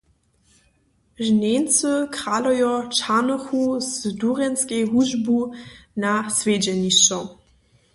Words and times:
Žnjeńscy 1.25 1.91
kralojo 2.15 2.73
ćahnychu 2.97 3.61
z 3.87 3.91
dujerskej 4.19 4.83
hudźbu 4.91 5.39
na 6.01 6.13
swjedźenišćo. 6.35 7.19